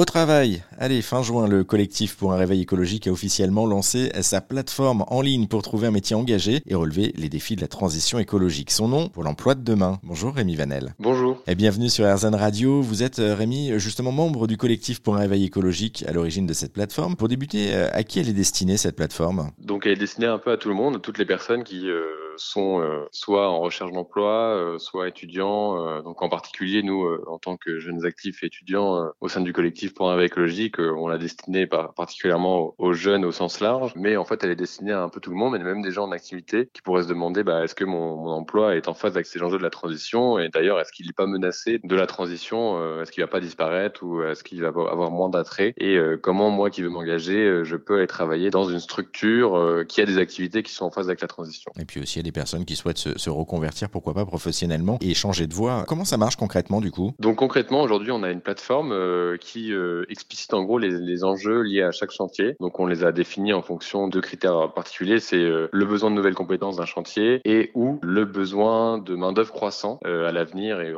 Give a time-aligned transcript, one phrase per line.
[0.00, 4.40] Au travail, allez, fin juin, le collectif pour un réveil écologique a officiellement lancé sa
[4.40, 8.18] plateforme en ligne pour trouver un métier engagé et relever les défis de la transition
[8.18, 8.70] écologique.
[8.70, 9.98] Son nom, pour l'emploi de demain.
[10.02, 10.94] Bonjour Rémi Vanel.
[10.98, 11.42] Bonjour.
[11.46, 12.80] Et bienvenue sur RZN Radio.
[12.80, 16.54] Vous êtes euh, Rémi, justement membre du collectif pour un réveil écologique à l'origine de
[16.54, 17.14] cette plateforme.
[17.14, 19.50] Pour débuter, euh, à qui elle est destinée cette plateforme?
[19.58, 21.90] Donc elle est destinée un peu à tout le monde, à toutes les personnes qui
[21.90, 22.06] euh,
[22.40, 22.82] sont
[23.12, 26.02] soit en recherche d'emploi, soit étudiants.
[26.02, 29.94] donc en particulier, nous, en tant que jeunes actifs et étudiants au sein du collectif
[29.94, 34.16] pour un réveil écologique, euh, on l'a destinée particulièrement aux jeunes au sens large, mais
[34.16, 36.04] en fait elle est destinée à un peu tout le monde, et même des gens
[36.04, 39.14] en activité qui pourraient se demander bah, est-ce que mon, mon, emploi est en phase
[39.14, 42.06] avec ces enjeux de la transition, et d'ailleurs est-ce qu'il n'est pas menacé de la
[42.06, 45.96] transition, euh, est-ce qu'il va pas disparaître ou est-ce qu'il va avoir moins d'attrait, et
[45.96, 50.06] euh, comment moi qui veux m'engager, je peux aller travailler dans une structure qui a
[50.06, 51.70] des activités qui sont en phase avec la transition?
[51.78, 55.84] Et puis aussi personnes qui souhaitent se, reconvertir, pourquoi pas professionnellement, et changer de voie.
[55.86, 57.12] Comment ça marche concrètement du coup?
[57.18, 58.92] Donc concrètement aujourd'hui on a une plateforme
[59.38, 62.56] qui euh, explicite en gros les, les, enjeux liés à chaque chantier.
[62.60, 65.20] Donc on les a définis en fonction de critères particuliers.
[65.20, 69.32] C'est euh, le besoin de nouvelles compétences d'un chantier et ou le besoin de main
[69.32, 70.94] d'œuvre croissant euh, à l'avenir et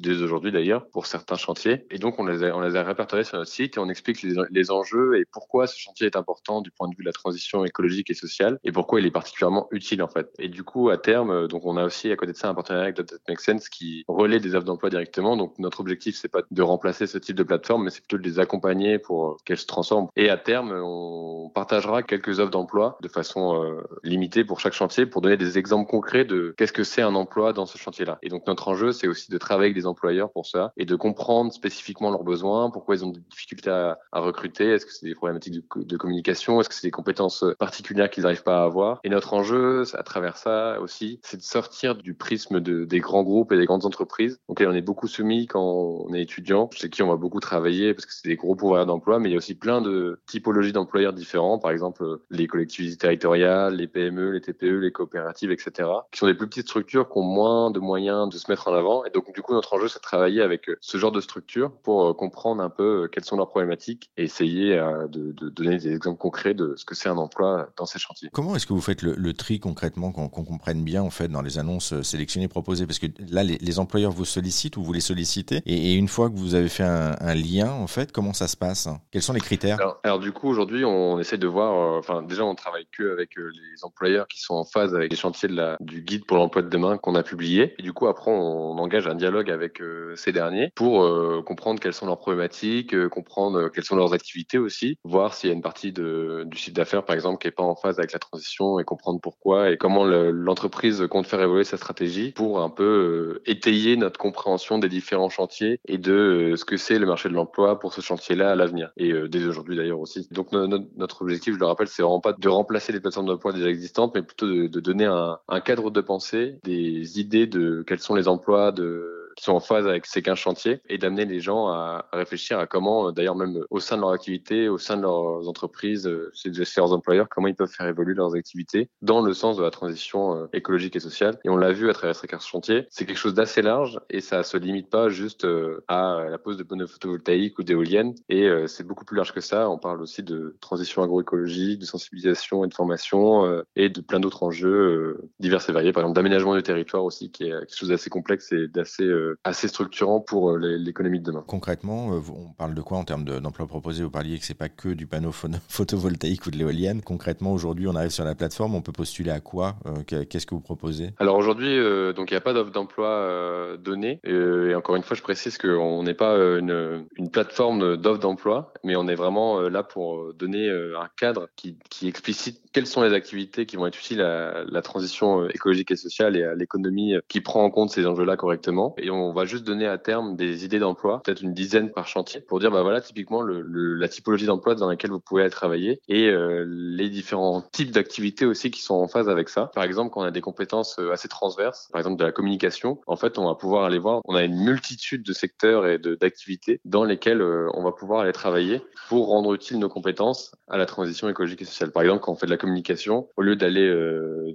[0.00, 1.86] dès aujourd'hui d'ailleurs pour certains chantiers.
[1.90, 4.22] Et donc on les a, on les a répertoriés sur notre site et on explique
[4.22, 7.12] les, les, enjeux et pourquoi ce chantier est important du point de vue de la
[7.12, 10.30] transition écologique et sociale et pourquoi il est particulièrement utile en fait.
[10.38, 12.84] Et du coup à terme, donc on a aussi à côté de ça un partenariat
[12.88, 15.36] avec That Make Sense qui relaie des offres d'emploi directement.
[15.36, 18.22] Donc notre objectif c'est pas de remplacer ce type de plateforme, mais c'est plutôt de
[18.22, 20.08] les accompagner pour euh, qu'elles se transforment.
[20.16, 25.06] Et à terme, on partagera quelques offres d'emploi de façon euh, limitée pour chaque chantier
[25.06, 28.18] pour donner des exemples concrets de qu'est-ce que c'est un emploi dans ce chantier-là.
[28.22, 30.96] Et donc notre enjeu, c'est aussi de travailler avec des employeurs pour ça et de
[30.96, 35.06] comprendre spécifiquement leurs besoins, pourquoi ils ont des difficultés à, à recruter, est-ce que c'est
[35.06, 38.64] des problématiques de, de communication, est-ce que c'est des compétences particulières qu'ils n'arrivent pas à
[38.64, 39.00] avoir.
[39.04, 43.22] Et notre enjeu, à travers ça aussi, c'est de sortir du prisme de, des grands
[43.22, 44.38] groupes et des grandes entreprises.
[44.48, 47.94] Là, on est beaucoup soumis quand on est étudiant, chez qui on va beaucoup travailler
[47.94, 50.72] parce que c'est des gros pouvoirs d'emploi, mais il y a aussi plein de typologies
[50.72, 56.18] d'employeurs différents, par exemple les collectivités territoriales, les PME, les TPE, les coopératives, etc., qui
[56.18, 59.04] sont des plus petites structures qui ont moins de moyens de se mettre en avant.
[59.04, 62.06] Et donc, du coup, notre enjeu, c'est de travailler avec ce genre de structure pour
[62.06, 65.92] euh, comprendre un peu euh, quelles sont leurs problématiques et essayer euh, de, donner des
[65.92, 68.28] exemples concrets de ce que c'est un emploi dans ces chantiers.
[68.32, 70.12] Comment est-ce que vous faites le, tri concrètement,
[70.44, 74.12] qu'on comprenne bien, en fait, dans les annonces sélectionnées, proposées Parce que là, les, employeurs
[74.12, 77.70] vous sollicitent ou vous les sollicitez, et, une fois que vous avez fait un, lien,
[77.70, 78.88] en fait, comment ça se passe?
[79.10, 79.78] Quels sont les critères?
[80.02, 81.72] Alors, du coup, aujourd'hui, on essaie de voir.
[81.74, 85.10] Euh, enfin, déjà, on travaille que avec euh, les employeurs qui sont en phase avec
[85.10, 87.74] les chantiers de la, du guide pour l'emploi de demain qu'on a publié.
[87.78, 91.02] Et du coup, après, on, engage un dialogue avec euh, ces derniers pour
[91.44, 95.54] comprendre quelles sont leurs problématiques, comprendre quelles sont leurs activités aussi, voir s'il y a
[95.54, 98.18] une partie de, du chiffre d'affaires, par exemple, qui est pas en phase avec la
[98.18, 103.40] transition et comprendre pourquoi et comment l'entreprise compte faire évoluer sa stratégie pour un peu
[103.46, 107.78] étayer notre compréhension des différents chantiers et de ce que c'est le marché de l'emploi
[107.78, 108.90] pour ce chantier-là à l'avenir.
[108.96, 110.28] Et dès aujourd'hui d'ailleurs aussi.
[110.30, 113.68] Donc notre objectif, je le rappelle, c'est vraiment pas de remplacer les plateformes d'emploi déjà
[113.68, 118.00] existantes, mais plutôt de, de donner un, un cadre de pensée, des idées de quels
[118.00, 121.40] sont les emplois de qui sont en phase avec ces 15 chantiers et d'amener les
[121.40, 124.96] gens à, réfléchir à comment, euh, d'ailleurs même au sein de leur activité, au sein
[124.96, 129.20] de leurs entreprises, euh, chez leurs employeurs, comment ils peuvent faire évoluer leurs activités dans
[129.20, 131.38] le sens de la transition euh, écologique et sociale.
[131.44, 134.20] Et on l'a vu à travers ces 15 chantiers, c'est quelque chose d'assez large et
[134.20, 135.46] ça se limite pas juste
[135.88, 139.68] à la pose de panneaux photovoltaïques ou d'éoliennes et c'est beaucoup plus large que ça.
[139.68, 144.42] On parle aussi de transition agroécologique, de sensibilisation et de formation et de plein d'autres
[144.42, 148.10] enjeux divers et variés, par exemple d'aménagement du territoire aussi, qui est quelque chose d'assez
[148.10, 151.44] complexe et d'assez euh, assez structurant pour euh, l'économie de demain.
[151.46, 154.02] Concrètement, euh, on parle de quoi en termes d'emploi proposé?
[154.02, 155.32] Vous parliez que c'est pas que du panneau
[155.68, 157.02] photovoltaïque ou de l'éolienne.
[157.02, 159.76] Concrètement, aujourd'hui, on arrive sur la plateforme, on peut postuler à quoi?
[160.06, 161.10] Qu'est-ce que vous proposez?
[161.18, 161.76] Alors aujourd'hui,
[162.14, 164.20] donc il n'y a pas d'offre d'emploi donnée.
[164.24, 168.96] Et, encore une fois, je précise qu'on n'est pas une, une plateforme d'offre d'emploi, mais
[168.96, 173.66] on est vraiment là pour donner un cadre qui, qui explicite quelles sont les activités
[173.66, 177.64] qui vont être utiles à la transition écologique et sociale et à l'économie qui prend
[177.64, 178.94] en compte ces enjeux-là correctement.
[178.98, 182.40] Et on va juste donner à terme des idées d'emploi, peut-être une dizaine par chantier,
[182.40, 186.28] pour dire bah voilà typiquement la typologie d'emploi dans laquelle vous pouvez aller travailler et
[186.28, 189.70] euh, les différents types d'activités aussi qui sont en phase avec ça.
[189.74, 193.00] Par exemple, quand on a des compétences euh, assez transverses, par exemple de la communication,
[193.06, 196.80] en fait on va pouvoir aller voir, on a une multitude de secteurs et d'activités
[196.84, 200.86] dans lesquels euh, on va pouvoir aller travailler pour rendre utile nos compétences à la
[200.86, 201.92] transition écologique et sociale.
[201.92, 203.92] Par exemple, quand on fait de la communication, au lieu d'aller,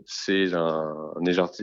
[0.06, 0.94] c'est un,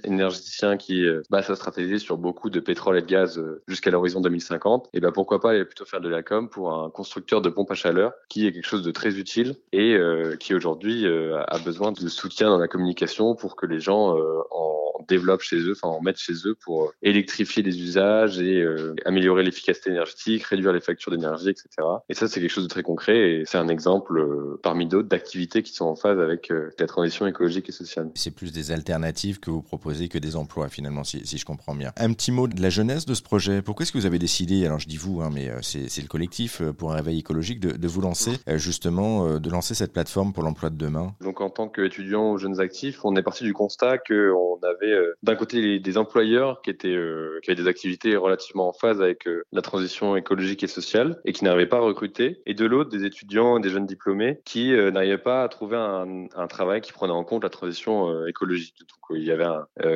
[0.04, 4.20] énergéticien qui base sa stratégie sur beaucoup de pétrole et de gaz euh, jusqu'à l'horizon
[4.20, 7.48] 2050, et ben pourquoi pas aller plutôt faire de la com pour un constructeur de
[7.48, 9.96] pompes à chaleur qui est quelque chose de très utile et
[10.38, 14.16] qui aujourd'hui a besoin de soutien dans la communication pour que les gens
[14.50, 18.64] en développent chez eux, enfin en mettent chez eux pour électrifier les usages et
[19.04, 21.68] améliorer l'efficacité énergétique, réduire les factures d'énergie, etc.
[22.08, 24.24] Et ça, c'est quelque chose de très concret et c'est un exemple
[24.62, 28.10] parmi d'autres d'activités qui sont en phase avec la transition écologique et sociale.
[28.14, 31.74] C'est plus des alternatives que vous proposez que des emplois finalement, si, si je comprends
[31.74, 31.92] bien.
[31.96, 33.62] Un petit mot de la jeunesse de ce projet.
[33.62, 36.62] Pourquoi est-ce que vous avez décidé, alors je dis vous, hein, mais c'est le collectif
[36.76, 40.70] pour un réveil écologique, de, de vous lancer justement, de lancer cette plateforme pour l'emploi
[40.70, 41.14] de demain?
[41.20, 45.14] Donc en tant qu'étudiant ou jeunes actifs, on est parti du constat qu'on avait euh,
[45.22, 49.26] d'un côté des employeurs qui étaient euh, qui avaient des activités relativement en phase avec
[49.26, 52.90] euh, la transition écologique et sociale et qui n'arrivaient pas à recruter, et de l'autre
[52.90, 57.12] des étudiants, des jeunes diplômés qui n'arrivaient pas à trouver un, un, travail qui prenait
[57.12, 58.74] en compte la transition écologique.
[58.78, 59.46] Donc il y avait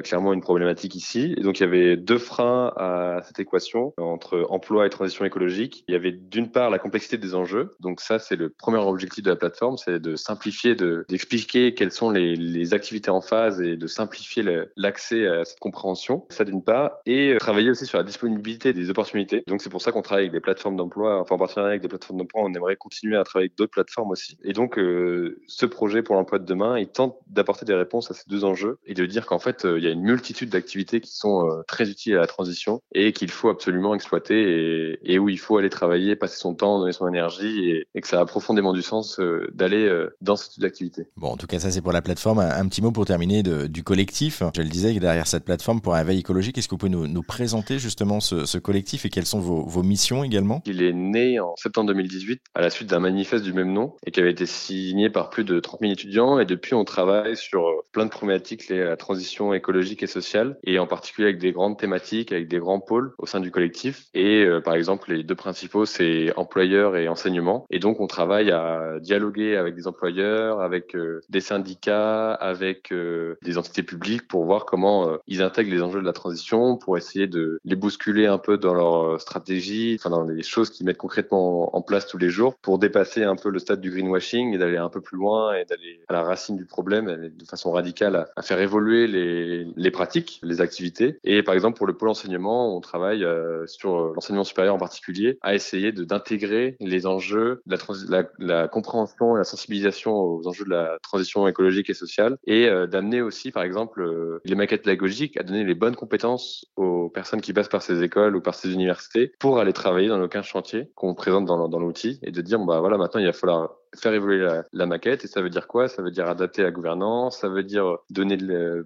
[0.02, 4.46] clairement une problématique ici, et donc il y avait deux freins à cette équation entre
[4.50, 5.84] emploi et transition écologique.
[5.88, 9.24] Il y avait d'une part la complexité des enjeux, donc ça c'est le premier objectif
[9.24, 13.86] de la plateforme, c'est de simplifier, d'expliquer quelles sont les, activités en phase et de
[13.86, 14.44] simplifier
[14.76, 16.26] l'accès à cette compréhension.
[16.28, 19.42] Ça d'une part, et euh, travailler aussi sur la disponibilité des opportunités.
[19.46, 21.88] Donc c'est pour ça qu'on travaille avec des plateformes d'emploi, enfin en partenariat avec des
[21.88, 22.42] plateformes d'emploi.
[22.44, 24.38] On aimerait continuer à travailler avec d'autres plateformes aussi.
[24.44, 28.14] Et donc euh, ce projet pour l'emploi de demain, il tente d'apporter des réponses à
[28.14, 31.00] ces deux enjeux et de dire qu'en fait euh, il y a une multitude d'activités
[31.00, 32.57] qui sont très utiles à la transition
[32.94, 36.78] et qu'il faut absolument exploiter et, et, où il faut aller travailler, passer son temps,
[36.78, 39.20] donner son énergie et, et que ça a profondément du sens
[39.52, 39.88] d'aller
[40.20, 41.06] dans ce type d'activité.
[41.16, 42.38] Bon, en tout cas, ça c'est pour la plateforme.
[42.38, 44.42] Un, petit mot pour terminer de, du collectif.
[44.54, 47.06] Je le disais, derrière cette plateforme pour un veille écologique, est-ce que vous pouvez nous,
[47.06, 50.62] nous présenter justement ce, ce, collectif et quelles sont vos, vos, missions également?
[50.66, 54.10] Il est né en septembre 2018 à la suite d'un manifeste du même nom et
[54.10, 56.38] qui avait été signé par plus de 30 000 étudiants.
[56.38, 60.06] Et depuis, on travaille sur euh, plein de problématiques liées à la transition écologique et
[60.06, 63.50] sociale et en particulier avec des grandes thématiques, avec des grands pôles au sein du
[63.50, 64.06] collectif.
[64.14, 67.66] Et euh, par exemple, les deux principaux, c'est employeurs et enseignement.
[67.70, 73.36] Et donc, on travaille à dialoguer avec des employeurs, avec euh, des syndicats, avec euh,
[73.42, 77.26] des entités publiques pour voir comment ils intègrent les enjeux de la transition, pour essayer
[77.26, 81.74] de les bousculer un peu dans leur stratégie, enfin dans les choses qu'ils mettent concrètement
[81.76, 84.76] en place tous les jours, pour dépasser un peu le stade du greenwashing et d'aller
[84.76, 88.42] un peu plus loin et d'aller à la racine du problème de façon radicale à,
[88.42, 91.18] faire évoluer les, pratiques, les activités.
[91.24, 93.26] Et par exemple pour le pôle enseignement, on travaille
[93.66, 99.44] sur l'enseignement supérieur en particulier à essayer d'intégrer les enjeux, la, la, compréhension et la
[99.44, 104.02] sensibilisation aux enjeux de la transition écologique et sociale et euh, d'amener aussi, par exemple,
[104.02, 108.02] euh, les maquettes pédagogiques à donner les bonnes compétences aux personnes qui passent par ces
[108.02, 111.68] écoles ou par ces universités pour aller travailler dans nos 15 chantiers qu'on présente dans,
[111.68, 115.24] dans l'outil et de dire, bah voilà, maintenant il va falloir faire évoluer la, maquette.
[115.24, 115.88] Et ça veut dire quoi?
[115.88, 118.38] Ça veut dire adapter la gouvernance, ça veut dire donner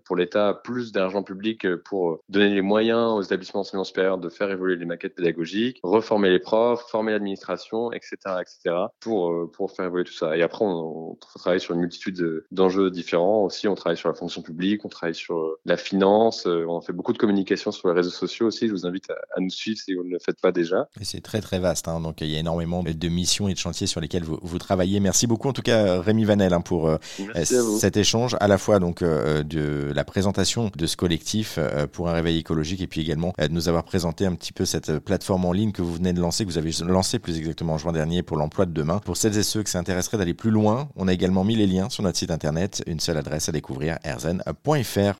[0.04, 4.50] pour l'État plus d'argent public pour donner les moyens aux établissements d'enseignement supérieur de faire
[4.50, 10.04] évoluer les maquettes pédagogiques, reformer les profs, former l'administration, etc., etc., pour, pour faire évoluer
[10.04, 10.36] tout ça.
[10.36, 13.68] Et après, on, travaille sur une multitude d'enjeux différents aussi.
[13.68, 17.18] On travaille sur la fonction publique, on travaille sur la finance, on fait beaucoup de
[17.18, 18.66] communication sur les réseaux sociaux aussi.
[18.66, 20.88] Je vous invite à, nous suivre si vous ne le faites pas déjà.
[21.00, 22.00] C'est très très vaste, hein.
[22.00, 24.91] donc il y a énormément de missions et de chantiers sur lesquels vous, vous travaillez
[25.00, 26.98] Merci beaucoup en tout cas Rémi Vanel hein, pour euh,
[27.44, 32.08] cet échange, à la fois donc euh, de la présentation de ce collectif euh, pour
[32.08, 35.44] un réveil écologique et puis également de nous avoir présenté un petit peu cette plateforme
[35.44, 37.92] en ligne que vous venez de lancer, que vous avez lancé plus exactement en juin
[37.92, 39.00] dernier pour l'emploi de demain.
[39.04, 41.66] Pour celles et ceux que ça intéresserait d'aller plus loin, on a également mis les
[41.66, 45.10] liens sur notre site internet, une seule adresse à découvrir, erzen.fr.